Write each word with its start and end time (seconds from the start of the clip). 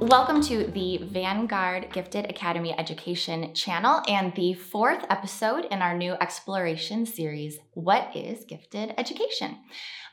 Welcome 0.00 0.40
to 0.44 0.64
the 0.64 0.96
Vanguard 0.96 1.92
Gifted 1.92 2.24
Academy 2.30 2.72
Education 2.78 3.52
channel 3.52 4.00
and 4.08 4.34
the 4.34 4.54
fourth 4.54 5.04
episode 5.10 5.66
in 5.66 5.82
our 5.82 5.94
new 5.94 6.14
exploration 6.14 7.04
series 7.04 7.58
What 7.74 8.16
is 8.16 8.46
Gifted 8.46 8.94
Education? 8.96 9.58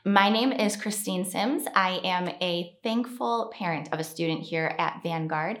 My 0.04 0.28
name 0.28 0.52
is 0.52 0.76
Christine 0.76 1.24
Sims. 1.24 1.66
I 1.74 2.00
am 2.04 2.28
a 2.28 2.76
thankful 2.82 3.50
parent 3.56 3.88
of 3.90 3.98
a 3.98 4.04
student 4.04 4.42
here 4.42 4.74
at 4.78 5.02
Vanguard, 5.02 5.60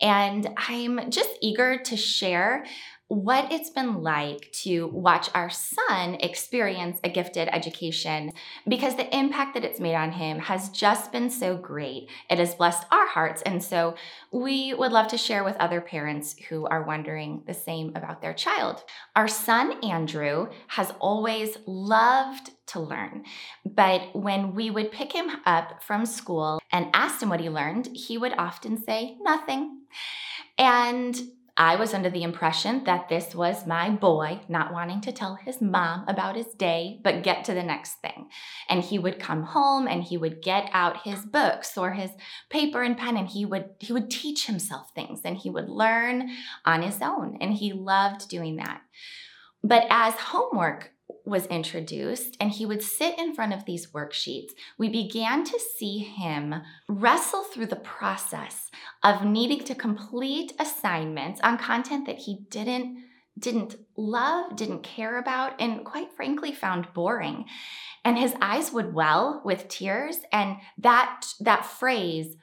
and 0.00 0.48
I'm 0.56 1.10
just 1.10 1.30
eager 1.42 1.76
to 1.76 1.98
share 1.98 2.64
what 3.08 3.52
it's 3.52 3.70
been 3.70 4.02
like 4.02 4.50
to 4.50 4.88
watch 4.88 5.30
our 5.32 5.48
son 5.48 6.16
experience 6.16 6.98
a 7.04 7.08
gifted 7.08 7.48
education 7.52 8.32
because 8.66 8.96
the 8.96 9.16
impact 9.16 9.54
that 9.54 9.64
it's 9.64 9.78
made 9.78 9.94
on 9.94 10.10
him 10.10 10.40
has 10.40 10.70
just 10.70 11.12
been 11.12 11.30
so 11.30 11.56
great. 11.56 12.08
It 12.28 12.38
has 12.38 12.56
blessed 12.56 12.84
our 12.90 13.06
hearts. 13.06 13.42
And 13.42 13.62
so 13.62 13.94
we 14.32 14.74
would 14.74 14.90
love 14.90 15.06
to 15.08 15.18
share 15.18 15.44
with 15.44 15.56
other 15.58 15.80
parents 15.80 16.34
who 16.48 16.66
are 16.66 16.82
wondering 16.82 17.42
the 17.46 17.54
same 17.54 17.92
about 17.94 18.22
their 18.22 18.34
child. 18.34 18.82
Our 19.14 19.28
son, 19.28 19.84
Andrew, 19.84 20.48
has 20.68 20.92
always 20.98 21.58
loved 21.64 22.50
to 22.66 22.80
learn. 22.80 23.24
But 23.64 24.16
when 24.16 24.52
we 24.52 24.70
would 24.70 24.90
pick 24.90 25.12
him 25.12 25.30
up 25.44 25.80
from 25.80 26.06
school 26.06 26.60
and 26.72 26.88
asked 26.92 27.22
him 27.22 27.28
what 27.28 27.40
he 27.40 27.48
learned, 27.48 27.86
he 27.94 28.18
would 28.18 28.34
often 28.36 28.82
say, 28.82 29.16
nothing. 29.20 29.82
And 30.58 31.16
I 31.58 31.76
was 31.76 31.94
under 31.94 32.10
the 32.10 32.22
impression 32.22 32.84
that 32.84 33.08
this 33.08 33.34
was 33.34 33.66
my 33.66 33.88
boy 33.88 34.40
not 34.46 34.74
wanting 34.74 35.00
to 35.02 35.12
tell 35.12 35.36
his 35.36 35.62
mom 35.62 36.04
about 36.06 36.36
his 36.36 36.48
day, 36.48 37.00
but 37.02 37.22
get 37.22 37.44
to 37.44 37.54
the 37.54 37.62
next 37.62 37.94
thing. 38.02 38.28
And 38.68 38.82
he 38.82 38.98
would 38.98 39.18
come 39.18 39.42
home 39.42 39.88
and 39.88 40.02
he 40.04 40.18
would 40.18 40.42
get 40.42 40.68
out 40.72 41.04
his 41.04 41.24
books 41.24 41.78
or 41.78 41.92
his 41.92 42.10
paper 42.50 42.82
and 42.82 42.96
pen 42.96 43.16
and 43.16 43.28
he 43.28 43.46
would 43.46 43.70
he 43.80 43.92
would 43.92 44.10
teach 44.10 44.46
himself 44.46 44.90
things 44.94 45.20
and 45.24 45.38
he 45.38 45.48
would 45.48 45.70
learn 45.70 46.30
on 46.66 46.82
his 46.82 47.00
own 47.00 47.38
and 47.40 47.54
he 47.54 47.72
loved 47.72 48.28
doing 48.28 48.56
that. 48.56 48.82
But 49.62 49.86
as 49.88 50.14
homework 50.14 50.92
was 51.24 51.46
introduced 51.46 52.36
and 52.40 52.50
he 52.50 52.66
would 52.66 52.82
sit 52.82 53.18
in 53.18 53.34
front 53.34 53.52
of 53.52 53.64
these 53.64 53.88
worksheets, 53.88 54.52
we 54.78 54.88
began 54.88 55.44
to 55.44 55.58
see 55.58 55.98
him 55.98 56.54
wrestle 56.88 57.44
through 57.44 57.66
the 57.66 57.76
process 57.76 58.70
of 59.02 59.24
needing 59.24 59.64
to 59.64 59.74
complete 59.74 60.52
assignments 60.58 61.40
on 61.42 61.58
content 61.58 62.06
that 62.06 62.18
he 62.18 62.40
didn't 62.50 63.04
didn't 63.38 63.76
love, 63.98 64.56
didn't 64.56 64.82
care 64.82 65.18
about 65.18 65.60
and 65.60 65.84
quite 65.84 66.10
frankly 66.16 66.52
found 66.52 66.88
boring. 66.94 67.44
And 68.02 68.16
his 68.16 68.34
eyes 68.40 68.72
would 68.72 68.94
well 68.94 69.42
with 69.44 69.68
tears 69.68 70.20
and 70.32 70.56
that 70.78 71.26
that 71.40 71.66
phrase 71.66 72.36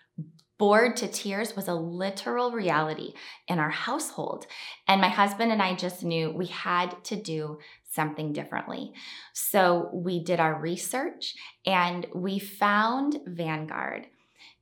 bored 0.59 0.95
to 0.95 1.07
tears 1.07 1.55
was 1.55 1.67
a 1.67 1.73
literal 1.73 2.51
reality 2.51 3.13
in 3.47 3.59
our 3.59 3.71
household. 3.71 4.45
And 4.87 5.01
my 5.01 5.09
husband 5.09 5.51
and 5.51 5.61
I 5.61 5.75
just 5.75 6.03
knew 6.03 6.31
we 6.31 6.45
had 6.45 7.03
to 7.05 7.15
do 7.15 7.57
something 7.93 8.33
differently. 8.33 8.93
So 9.33 9.89
we 9.93 10.23
did 10.23 10.39
our 10.39 10.59
research 10.59 11.35
and 11.65 12.05
we 12.13 12.39
found 12.39 13.19
Vanguard. 13.25 14.07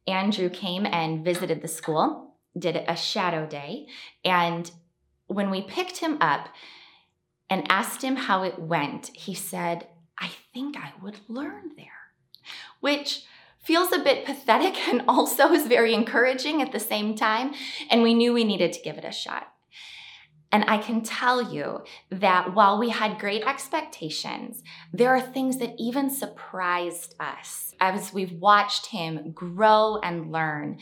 Andrew 0.08 0.50
came 0.50 0.86
and 0.86 1.23
visited 1.23 1.62
the 1.62 1.68
school, 1.68 2.36
did 2.58 2.76
a 2.76 2.96
shadow 2.96 3.46
day, 3.46 3.88
and 4.26 4.70
when 5.28 5.50
we 5.50 5.62
picked 5.62 5.98
him 5.98 6.18
up 6.20 6.50
and 7.50 7.70
asked 7.72 8.02
him 8.02 8.16
how 8.16 8.44
it 8.44 8.60
went, 8.60 9.12
he 9.14 9.34
said, 9.34 9.88
I 10.18 10.32
think 10.54 10.76
I 10.78 10.94
would 11.02 11.20
learn 11.28 11.72
there, 11.78 12.12
which 12.80 13.23
feels 13.64 13.92
a 13.92 14.00
bit 14.00 14.26
pathetic 14.26 14.88
and 14.90 15.04
also 15.08 15.52
is 15.52 15.68
very 15.68 15.94
encouraging 15.94 16.62
at 16.62 16.72
the 16.72 16.80
same 16.80 17.16
time. 17.16 17.54
And 17.89 18.02
we 18.02 18.14
knew 18.14 18.34
we 18.34 18.44
needed 18.44 18.73
to 18.73 18.82
give 18.82 18.98
it 18.98 19.05
a 19.05 19.11
shot. 19.11 19.48
And 20.52 20.66
I 20.67 20.78
can 20.78 21.02
tell 21.02 21.42
you 21.42 21.84
that 22.10 22.54
while 22.54 22.78
we 22.78 22.89
had 22.89 23.20
great 23.20 23.44
expectations, 23.44 24.64
there 24.92 25.16
are 25.16 25.22
things 25.22 25.58
that 25.58 25.76
even 25.78 26.10
surprised 26.10 27.16
us 27.20 27.73
as 27.80 28.14
we've 28.14 28.34
watched 28.34 28.88
him 28.88 29.32
grow 29.32 29.98
and 30.04 30.32
learn 30.32 30.78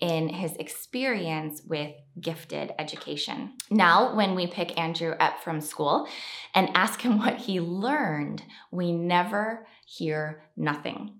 in 0.00 0.28
his 0.28 0.56
experience 0.56 1.62
with 1.66 1.92
gifted 2.20 2.72
education. 2.78 3.52
Now, 3.70 4.14
when 4.14 4.34
we 4.34 4.46
pick 4.46 4.78
Andrew 4.78 5.12
up 5.12 5.40
from 5.42 5.60
school 5.60 6.08
and 6.54 6.70
ask 6.74 7.02
him 7.02 7.18
what 7.20 7.36
he 7.36 7.60
learned, 7.60 8.42
we 8.70 8.92
never 8.92 9.66
hear 9.86 10.44
nothing. 10.56 11.14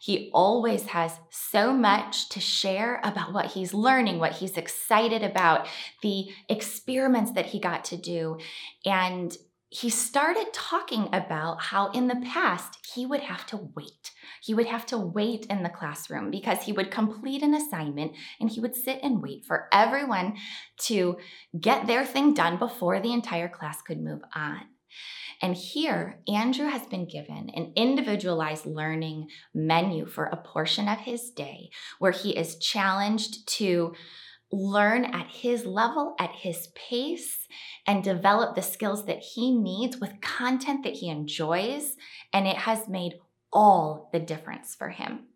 He 0.00 0.30
always 0.32 0.86
has 0.86 1.12
so 1.30 1.72
much 1.72 2.28
to 2.30 2.40
share 2.40 3.00
about 3.02 3.32
what 3.32 3.46
he's 3.46 3.74
learning, 3.74 4.18
what 4.18 4.34
he's 4.34 4.56
excited 4.56 5.22
about, 5.22 5.66
the 6.02 6.28
experiments 6.48 7.32
that 7.32 7.46
he 7.46 7.58
got 7.58 7.84
to 7.86 7.96
do. 7.96 8.38
And 8.84 9.36
he 9.80 9.90
started 9.90 10.46
talking 10.54 11.06
about 11.12 11.60
how 11.60 11.90
in 11.90 12.08
the 12.08 12.16
past 12.16 12.78
he 12.94 13.04
would 13.04 13.20
have 13.20 13.44
to 13.44 13.68
wait. 13.74 14.10
He 14.40 14.54
would 14.54 14.66
have 14.66 14.86
to 14.86 14.96
wait 14.96 15.44
in 15.46 15.62
the 15.62 15.68
classroom 15.68 16.30
because 16.30 16.62
he 16.62 16.72
would 16.72 16.90
complete 16.90 17.42
an 17.42 17.52
assignment 17.52 18.12
and 18.40 18.48
he 18.48 18.58
would 18.58 18.74
sit 18.74 19.00
and 19.02 19.22
wait 19.22 19.44
for 19.44 19.68
everyone 19.70 20.38
to 20.84 21.18
get 21.60 21.86
their 21.86 22.06
thing 22.06 22.32
done 22.32 22.56
before 22.56 23.00
the 23.00 23.12
entire 23.12 23.48
class 23.48 23.82
could 23.82 24.00
move 24.00 24.22
on. 24.34 24.62
And 25.42 25.54
here, 25.54 26.20
Andrew 26.26 26.68
has 26.68 26.86
been 26.86 27.06
given 27.06 27.50
an 27.54 27.72
individualized 27.76 28.64
learning 28.64 29.28
menu 29.54 30.06
for 30.06 30.24
a 30.24 30.38
portion 30.38 30.88
of 30.88 31.00
his 31.00 31.30
day 31.30 31.68
where 31.98 32.12
he 32.12 32.30
is 32.30 32.56
challenged 32.56 33.46
to 33.58 33.94
learn 34.52 35.04
at 35.04 35.28
his 35.28 35.64
level, 35.66 36.14
at 36.18 36.30
his 36.30 36.68
pace, 36.74 37.48
and 37.86 38.02
develop 38.02 38.54
the 38.54 38.62
skills 38.62 39.06
that 39.06 39.18
he 39.18 39.50
needs 39.50 39.98
with 39.98 40.20
content 40.20 40.84
that 40.84 40.94
he 40.94 41.08
enjoys. 41.08 41.96
And 42.32 42.46
it 42.46 42.56
has 42.56 42.88
made 42.88 43.14
all 43.52 44.08
the 44.12 44.20
difference 44.20 44.74
for 44.74 44.90
him. 44.90 45.26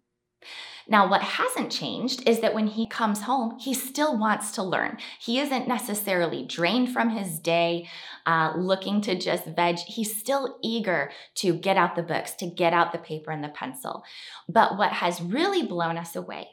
Now, 0.88 1.08
what 1.08 1.22
hasn't 1.22 1.70
changed 1.70 2.28
is 2.28 2.40
that 2.40 2.54
when 2.54 2.66
he 2.66 2.86
comes 2.86 3.22
home, 3.22 3.58
he 3.60 3.74
still 3.74 4.18
wants 4.18 4.50
to 4.52 4.62
learn. 4.62 4.98
He 5.20 5.38
isn't 5.38 5.68
necessarily 5.68 6.44
drained 6.44 6.92
from 6.92 7.10
his 7.10 7.38
day, 7.38 7.88
uh, 8.26 8.54
looking 8.56 9.00
to 9.02 9.16
just 9.16 9.44
veg. 9.44 9.78
He's 9.78 10.18
still 10.18 10.58
eager 10.62 11.12
to 11.36 11.54
get 11.54 11.76
out 11.76 11.94
the 11.94 12.02
books, 12.02 12.32
to 12.36 12.46
get 12.46 12.72
out 12.72 12.90
the 12.90 12.98
paper 12.98 13.30
and 13.30 13.44
the 13.44 13.48
pencil. 13.48 14.02
But 14.48 14.76
what 14.76 14.92
has 14.94 15.20
really 15.20 15.64
blown 15.64 15.96
us 15.96 16.16
away 16.16 16.48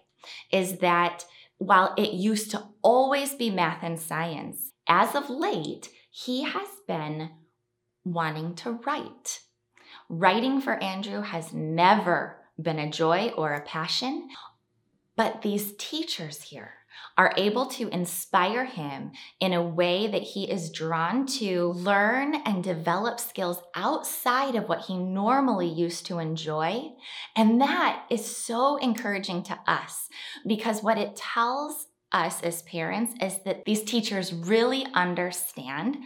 is 0.52 0.80
that 0.80 1.26
while 1.58 1.94
it 1.98 2.14
used 2.14 2.52
to 2.52 2.64
always 2.82 3.34
be 3.34 3.50
math 3.50 3.84
and 3.84 4.00
science, 4.00 4.72
as 4.88 5.16
of 5.16 5.30
late, 5.30 5.90
he 6.10 6.44
has 6.44 6.68
been 6.88 7.32
wanting 8.04 8.56
to 8.56 8.72
write. 8.86 9.40
Writing 10.10 10.62
for 10.62 10.82
Andrew 10.82 11.22
has 11.22 11.54
never 11.54 12.38
been 12.62 12.80
a 12.80 12.90
joy 12.90 13.30
or 13.38 13.54
a 13.54 13.62
passion, 13.62 14.30
but 15.16 15.42
these 15.42 15.74
teachers 15.78 16.42
here 16.44 16.77
are 17.18 17.34
able 17.38 17.66
to 17.66 17.90
inspire 17.90 18.66
him 18.66 19.12
in 19.40 19.54
a 19.54 19.64
way 19.64 20.08
that 20.08 20.22
he 20.22 20.50
is 20.50 20.72
drawn 20.72 21.26
to 21.26 21.72
learn 21.74 22.36
and 22.46 22.64
develop 22.64 23.20
skills 23.20 23.62
outside 23.76 24.56
of 24.56 24.70
what 24.70 24.82
he 24.82 24.98
normally 24.98 25.68
used 25.68 26.06
to 26.06 26.20
enjoy. 26.20 26.90
And 27.36 27.60
that 27.62 28.06
is 28.10 28.38
so 28.38 28.78
encouraging 28.78 29.44
to 29.44 29.60
us 29.68 30.10
because 30.46 30.84
what 30.84 30.98
it 30.98 31.16
tells 31.16 31.88
us 32.12 32.42
as 32.42 32.62
parents 32.64 33.14
is 33.22 33.40
that 33.44 33.66
these 33.66 33.84
teachers 33.84 34.34
really 34.34 34.86
understand 34.94 35.98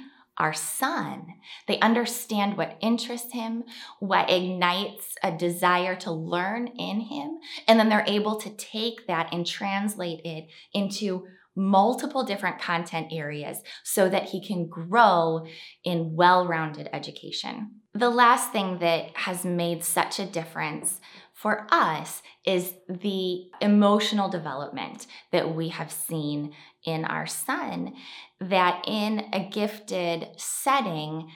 our 0.42 0.54
son. 0.54 1.28
They 1.68 1.80
understand 1.82 2.58
what 2.58 2.78
interests 2.82 3.32
him, 3.32 3.64
what 4.00 4.30
ignites 4.30 5.16
a 5.22 5.32
desire 5.32 5.96
to 5.98 6.12
learn 6.12 6.68
in 6.68 7.02
him, 7.02 7.38
and 7.68 7.80
then 7.80 7.90
they're 7.90 8.04
able 8.08 8.38
to 8.38 8.50
take 8.50 9.06
that 9.06 9.32
and 9.32 9.46
translate 9.46 10.22
it 10.26 10.48
into 10.74 11.28
multiple 11.56 12.24
different 12.24 12.60
content 12.60 13.08
areas 13.12 13.62
so 13.84 14.10
that 14.10 14.30
he 14.30 14.46
can 14.46 14.68
grow 14.68 15.46
in 15.84 16.16
well 16.16 16.48
rounded 16.48 16.90
education. 16.92 17.76
The 17.94 18.10
last 18.10 18.52
thing 18.52 18.80
that 18.80 19.16
has 19.18 19.46
made 19.46 19.84
such 19.84 20.18
a 20.18 20.26
difference 20.26 21.02
for 21.42 21.66
us 21.72 22.22
is 22.46 22.76
the 22.88 23.50
emotional 23.62 24.30
development 24.30 25.08
that 25.32 25.56
we 25.56 25.70
have 25.70 25.92
seen 25.92 26.54
in 26.86 27.04
our 27.04 27.26
son 27.26 27.96
that 28.40 28.84
in 28.86 29.26
a 29.34 29.50
gifted 29.52 30.28
setting 30.38 31.32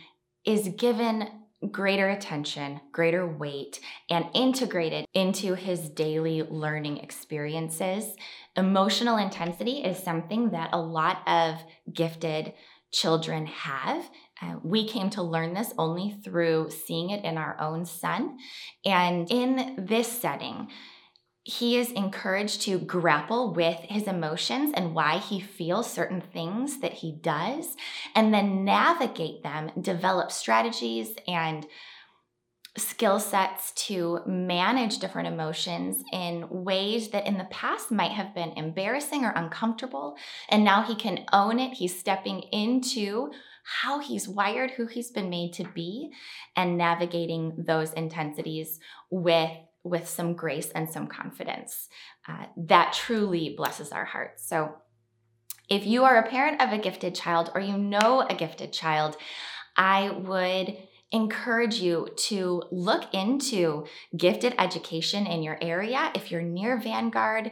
is 0.45 0.67
given 0.77 1.27
greater 1.71 2.07
attention, 2.09 2.79
greater 2.91 3.25
weight, 3.25 3.79
and 4.07 4.25
integrated 4.35 5.07
into 5.15 5.55
his 5.55 5.89
daily 5.89 6.43
learning 6.43 6.97
experiences. 6.97 8.15
Emotional 8.55 9.17
intensity 9.17 9.83
is 9.83 9.97
something 9.97 10.51
that 10.51 10.69
a 10.71 10.79
lot 10.79 11.27
of 11.27 11.55
gifted 11.91 12.53
children 12.91 13.47
have. 13.47 14.07
Uh, 14.41 14.55
we 14.63 14.87
came 14.87 15.09
to 15.09 15.21
learn 15.21 15.53
this 15.53 15.73
only 15.77 16.17
through 16.23 16.69
seeing 16.69 17.09
it 17.09 17.23
in 17.23 17.37
our 17.37 17.59
own 17.59 17.85
son. 17.85 18.37
And 18.83 19.31
in 19.31 19.85
this 19.87 20.07
setting, 20.07 20.69
he 21.43 21.77
is 21.77 21.91
encouraged 21.91 22.61
to 22.63 22.79
grapple 22.79 23.53
with 23.53 23.77
his 23.81 24.07
emotions 24.07 24.71
and 24.75 24.95
why 24.95 25.19
he 25.19 25.39
feels 25.39 25.91
certain 25.91 26.19
things 26.19 26.79
that 26.79 26.93
he 26.93 27.11
does, 27.21 27.75
and 28.15 28.33
then 28.33 28.65
navigate 28.65 29.43
them, 29.43 29.71
develop 29.79 30.31
strategies 30.31 31.15
and 31.27 31.67
skill 32.77 33.19
sets 33.19 33.71
to 33.71 34.19
manage 34.25 34.99
different 34.99 35.27
emotions 35.27 36.03
in 36.11 36.45
ways 36.49 37.09
that 37.09 37.25
in 37.25 37.37
the 37.37 37.45
past 37.45 37.91
might 37.91 38.11
have 38.11 38.35
been 38.35 38.51
embarrassing 38.57 39.23
or 39.23 39.31
uncomfortable. 39.31 40.17
And 40.49 40.65
now 40.65 40.81
he 40.81 40.95
can 40.95 41.25
own 41.31 41.59
it. 41.59 41.75
He's 41.75 41.97
stepping 41.97 42.41
into 42.51 43.31
how 43.65 43.99
he's 43.99 44.27
wired, 44.27 44.71
who 44.71 44.85
he's 44.85 45.11
been 45.11 45.29
made 45.29 45.53
to 45.53 45.63
be, 45.63 46.11
and 46.55 46.77
navigating 46.77 47.53
those 47.57 47.93
intensities 47.93 48.79
with 49.09 49.51
with 49.83 50.09
some 50.09 50.33
grace 50.33 50.71
and 50.71 50.89
some 50.89 51.05
confidence. 51.05 51.89
Uh, 52.27 52.45
that 52.57 52.91
truly 52.93 53.53
blesses 53.55 53.91
our 53.91 54.05
hearts. 54.05 54.47
So, 54.47 54.75
if 55.69 55.85
you 55.85 56.03
are 56.03 56.17
a 56.17 56.29
parent 56.29 56.61
of 56.61 56.71
a 56.71 56.77
gifted 56.77 57.15
child 57.15 57.51
or 57.53 57.61
you 57.61 57.77
know 57.77 58.25
a 58.27 58.35
gifted 58.35 58.73
child, 58.73 59.15
I 59.77 60.09
would 60.09 60.77
encourage 61.11 61.75
you 61.75 62.09
to 62.15 62.63
look 62.71 63.13
into 63.13 63.85
gifted 64.15 64.53
education 64.59 65.25
in 65.25 65.43
your 65.43 65.57
area. 65.61 66.11
If 66.13 66.31
you're 66.31 66.41
near 66.41 66.79
Vanguard, 66.79 67.51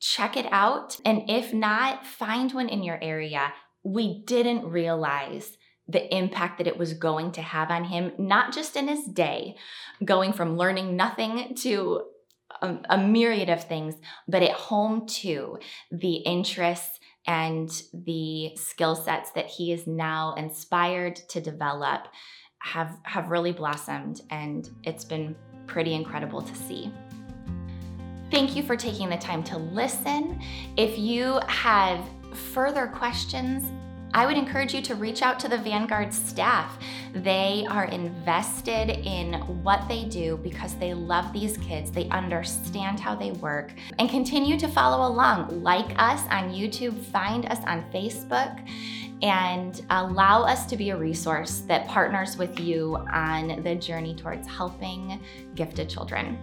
check 0.00 0.36
it 0.36 0.46
out. 0.50 0.98
And 1.04 1.28
if 1.28 1.52
not, 1.52 2.06
find 2.06 2.52
one 2.52 2.68
in 2.68 2.82
your 2.82 2.98
area. 3.02 3.52
We 3.86 4.24
didn't 4.24 4.68
realize 4.68 5.56
the 5.88 6.12
impact 6.14 6.58
that 6.58 6.66
it 6.66 6.76
was 6.76 6.94
going 6.94 7.30
to 7.32 7.42
have 7.42 7.70
on 7.70 7.84
him, 7.84 8.12
not 8.18 8.52
just 8.52 8.74
in 8.76 8.88
his 8.88 9.04
day, 9.04 9.56
going 10.04 10.32
from 10.32 10.56
learning 10.56 10.96
nothing 10.96 11.54
to 11.54 12.02
a, 12.60 12.76
a 12.90 12.98
myriad 12.98 13.48
of 13.48 13.62
things, 13.64 13.94
but 14.26 14.42
at 14.42 14.50
home 14.50 15.06
too, 15.06 15.58
the 15.92 16.16
interests 16.16 16.98
and 17.26 17.70
the 17.92 18.56
skill 18.56 18.96
sets 18.96 19.30
that 19.32 19.46
he 19.46 19.72
is 19.72 19.86
now 19.86 20.34
inspired 20.34 21.16
to 21.28 21.40
develop 21.40 22.08
have 22.58 22.96
have 23.04 23.30
really 23.30 23.52
blossomed 23.52 24.22
and 24.30 24.70
it's 24.82 25.04
been 25.04 25.36
pretty 25.66 25.94
incredible 25.94 26.42
to 26.42 26.54
see. 26.54 26.90
Thank 28.30 28.56
you 28.56 28.62
for 28.64 28.76
taking 28.76 29.08
the 29.08 29.16
time 29.16 29.44
to 29.44 29.56
listen. 29.56 30.40
If 30.76 30.98
you 30.98 31.38
have 31.46 32.00
further 32.36 32.86
questions, 32.86 33.64
I 34.14 34.24
would 34.24 34.36
encourage 34.36 34.72
you 34.72 34.80
to 34.82 34.94
reach 34.94 35.20
out 35.20 35.38
to 35.40 35.48
the 35.48 35.58
Vanguard 35.58 36.14
staff. 36.14 36.78
They 37.12 37.66
are 37.68 37.84
invested 37.84 38.90
in 38.90 39.34
what 39.62 39.86
they 39.88 40.04
do 40.04 40.38
because 40.42 40.74
they 40.76 40.94
love 40.94 41.32
these 41.32 41.58
kids, 41.58 41.90
they 41.90 42.08
understand 42.08 42.98
how 42.98 43.14
they 43.14 43.32
work, 43.32 43.72
and 43.98 44.08
continue 44.08 44.58
to 44.58 44.68
follow 44.68 45.06
along. 45.06 45.62
Like 45.62 45.94
us 45.98 46.22
on 46.30 46.50
YouTube, 46.50 46.98
find 46.98 47.44
us 47.46 47.58
on 47.66 47.84
Facebook 47.92 48.66
and 49.22 49.84
allow 49.90 50.44
us 50.44 50.66
to 50.66 50.76
be 50.76 50.90
a 50.90 50.96
resource 50.96 51.60
that 51.66 51.86
partners 51.86 52.36
with 52.36 52.58
you 52.60 52.96
on 53.12 53.62
the 53.62 53.74
journey 53.74 54.14
towards 54.14 54.46
helping 54.46 55.20
gifted 55.54 55.88
children. 55.88 56.38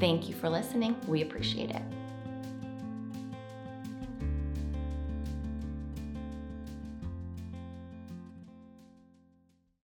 Thank 0.00 0.28
you 0.28 0.34
for 0.34 0.48
listening. 0.48 0.96
We 1.06 1.22
appreciate 1.22 1.70
it. 1.70 1.82